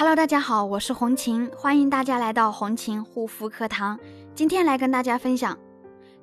[0.00, 4.00] Hello，大家好，我是红琴，欢迎大家来到红琴护肤课堂。
[4.34, 5.58] 今天来跟大家分享，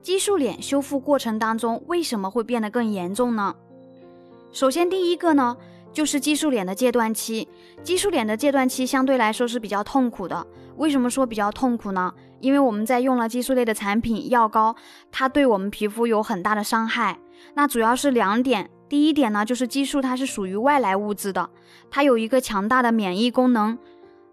[0.01, 3.53] 激素脸修复过程当中为什么会变得更严重呢？
[4.51, 5.55] 首先，第一个呢，
[5.93, 7.47] 就是激素脸的戒断期。
[7.83, 10.47] 激素脸的戒断期相对来说是比较痛苦的。
[10.77, 12.11] 为什么说比较痛苦呢？
[12.39, 14.75] 因为我们在用了激素类的产品、药膏，
[15.11, 17.19] 它对我们皮肤有很大的伤害。
[17.53, 18.71] 那主要是两点。
[18.89, 21.49] 第一点呢，就是激素它是属于外来物质的，
[21.89, 23.77] 它有一个强大的免疫功能，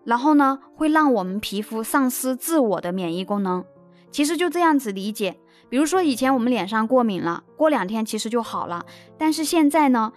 [0.04, 3.64] 然后呢，会让我们皮肤丧失自我的免疫功能。
[4.10, 5.36] 其实就这样子理解，
[5.68, 8.86] 比如说以前我们脸上过敏了，过两天其实就好了，
[9.18, 10.12] 但是现在呢，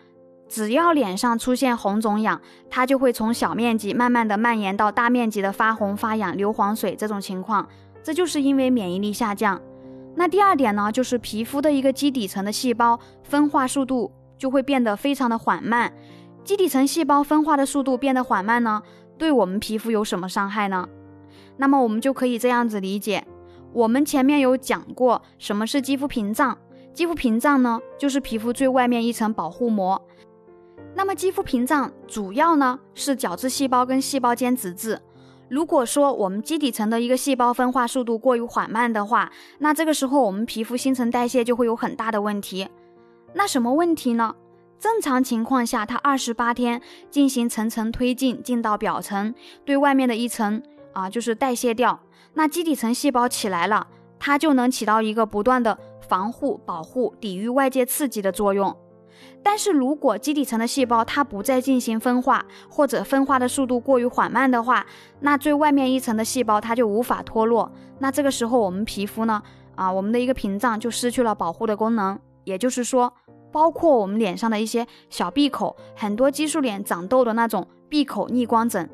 [0.47, 7.67] 只要脸上出现红肿痒，它就会从小面积慢慢的蔓延到大面积的发红发痒、流黄水这种情况，
[8.03, 9.59] 这就是因为免疫力下降。
[10.15, 14.11] 那第二点呢，就是皮肤的一个基底层的细胞分化速度。
[14.37, 15.93] 就会变得非常的缓慢，
[16.43, 18.81] 基底层细胞分化的速度变得缓慢呢，
[19.17, 20.87] 对我们皮肤有什么伤害呢？
[21.57, 23.25] 那么我们就可以这样子理解，
[23.73, 26.57] 我们前面有讲过什么是肌肤屏障，
[26.93, 30.01] 肌肤屏障呢就是皮肤最外面一层保护膜。
[30.95, 34.99] 那么肌肤屏障主要呢是角质细胞跟细胞间脂质。
[35.49, 42.67] 如果说我们基底层的一个细胞分化速度过于缓慢的话，那这个时候我们皮肤新陈代谢就会有很大的问题。
[43.37, 44.33] 那什么问题呢？
[44.79, 49.31] 正常情况下，它二十八天进行层层推进，进到表层，
[49.63, 50.59] 对外面的一层
[50.91, 51.99] 啊，就是代谢掉。
[52.33, 53.85] 那基底层细胞起来了，
[54.17, 55.77] 它就能起到一个不断的
[56.09, 58.75] 防护、保护、抵御外界刺激的作用。
[59.43, 64.83] 但是如果基底层的细胞它不再进行分化，或者分化的速度过于缓慢的话，
[65.19, 67.71] 那最外面一层的细胞它就无法脱落。
[67.99, 69.43] 那这个时候我们皮肤呢，
[69.75, 72.19] 啊，我们的一个屏障就失去了保护的功能。
[72.43, 73.13] 也就是说。
[73.57, 78.87] 包括我们脸上的一些小闭口，很多激素脸长痘的那种闭口逆光疹，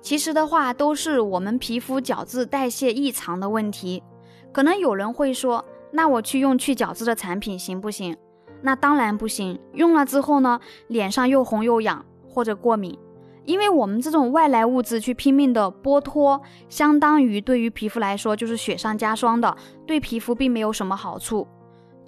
[0.00, 4.02] 其实的话都是我们皮肤角质代谢异常的问题。
[4.50, 8.16] 可能有人会说，那我去用去角质的产品行不行？
[8.62, 9.56] 那当然不行。
[9.74, 12.98] 用了之后呢，脸上又红又痒或者过敏，
[13.44, 19.56] 因为我们这种外来物质去拼命的剥脱，相当于对于皮肤来说就是雪上加霜的，
[19.86, 21.46] 对皮肤并没有什么好处。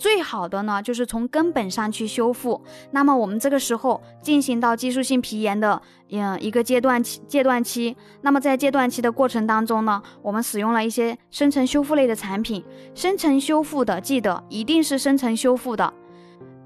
[0.00, 2.58] 最好的呢，就是从根本上去修复。
[2.92, 7.94] 那么我们这个时候进行到激素性皮炎的嗯一个阶段期阶段期。
[8.22, 12.64] 那么在阶段期的过程当中呢，我们使用了一些深层修复类的产品。
[12.94, 15.92] 深层修复的，记得一定是深层修复的，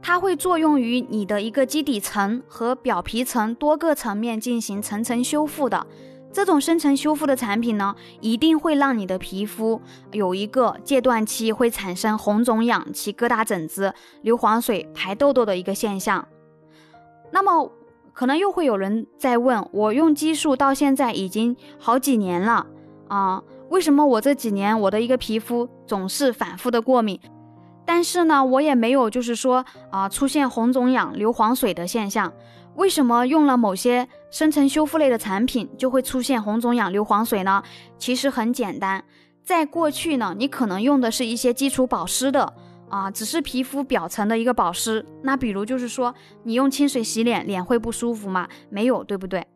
[0.01, 5.85] 它会作用于你的一个基底层和表皮层多个层面进行层层修复的。
[6.35, 9.81] 这种深层修复的产品呢，一定会让你的皮肤
[10.11, 16.27] 有一个戒断期，会产生红肿痒、起疙瘩疹子、流黄水、排痘痘的一个现象。
[17.31, 17.71] 那么，
[18.13, 22.67] 可能又会有人在问：我用激素到现在已经好几年了
[23.07, 27.21] 啊，为什么我这几年我的一个皮肤总是反复的过敏？
[27.87, 32.33] 但是呢，我也没有就是说啊出现红肿痒、流黄水的现象。
[32.77, 37.63] 为什么用了某些深层修复类的产品就会出现红肿痒、流黄水呢？
[37.99, 39.05] 其实很简单，
[39.43, 42.53] 在过去呢，你可能用的是一些基础保湿的
[42.89, 45.05] 啊，只是皮肤表层的一个保湿。
[45.23, 48.49] 那比如就是说，你用清水洗脸，脸会不舒服吗？
[48.71, 49.47] 没有，对不对？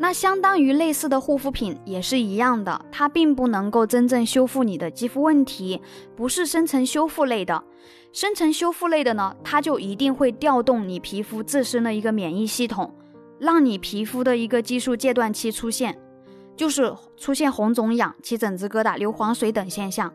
[0.00, 5.82] 那相当于类似的护肤品也是一样的，它并不能够真正修复你的肌肤问题，
[6.14, 7.64] 不是深层修复类的。
[8.12, 12.94] 深层修复类的呢，它就一定会调动你皮肤自身的一个免疫系统，
[13.38, 15.98] 让你皮肤的一个激素戒断期出现，
[16.56, 20.12] 就是出现红肿痒、起疹子疙瘩、流黄水等现象。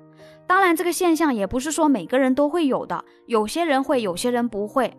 [0.48, 4.94] 当然，这个现象也不是说每个人都会有的，有些人会，有些人不会。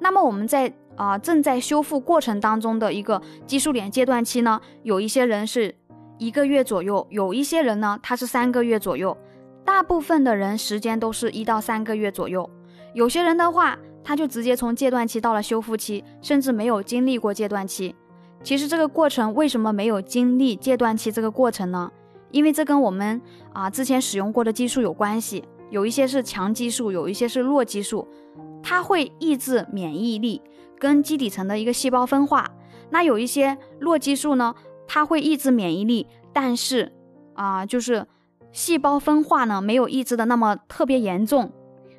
[0.00, 5.74] 那么我们在啊正在修复过程当中的一个激素脸阶段期呢，有一些人是
[6.18, 9.16] 一个月左右，有一些人呢他是三个月左右，
[9.64, 12.48] 大部分的人时间都是一到三个月左右。
[12.94, 17.94] 有些人的话，他就直接从阶段期到了修复期，甚至没有经历过阶段期。
[18.42, 21.90] 其实这个过程为什么没有经历阶段期这个过程呢？
[22.30, 23.20] 因为这跟我们
[23.52, 28.08] 啊之前使用过的激素有关系，有一些是强激素，有一些是弱激素。
[28.62, 30.42] 它会抑制免疫力
[30.78, 32.50] 跟基底层的一个细胞分化。
[32.90, 34.54] 那有一些弱激素呢，
[34.86, 36.92] 它会抑制免疫力，但是
[37.34, 38.06] 啊，就是
[38.52, 41.52] 细胞分化呢没有抑制的那么特别严重。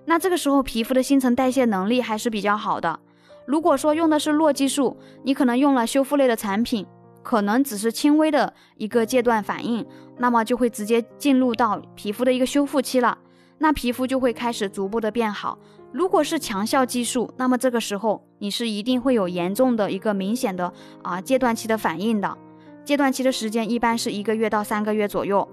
[0.05, 2.99] 那这个时候皮肤的新陈代谢能力还是比较好的。
[3.45, 6.85] 如果说用的是弱激素，你可能用了修复类的产品，
[7.23, 9.85] 可能只是轻微的一个阶段反应，
[10.17, 13.17] 那么就会直接进入到皮肤的一个修复期了。
[13.61, 15.55] 那皮肤就会开始逐步的变好。
[15.93, 20.73] 如果是强效激素，那么这个时候你是一定会有严重的一个明显的
[21.03, 22.35] 啊阶段期的反应的。
[22.83, 25.47] 阶段期的时间一般是一个月到三个月左右。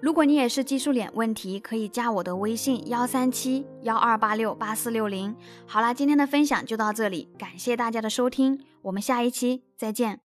[0.00, 5.36] 如果你也是激素脸问题，可以加我的微信幺三七幺二八六八四六零。
[5.66, 10.24] 好啦，今天的分享就到这里，感谢大家的收听，我们下一期再见。